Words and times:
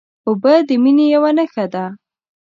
اوبه 0.27 0.53
د 0.67 0.69
مینې 0.83 1.05
یوه 1.15 1.31
نښه 1.37 1.65
ده. 1.73 1.85